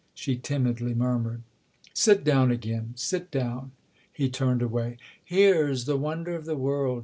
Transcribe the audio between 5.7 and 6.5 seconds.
the wonder of